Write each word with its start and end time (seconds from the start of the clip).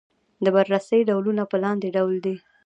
د 0.43 0.45
بررسۍ 0.55 0.99
ډولونه 1.09 1.43
په 1.51 1.57
لاندې 1.63 1.87
ډول 1.95 2.15
دي. 2.25 2.35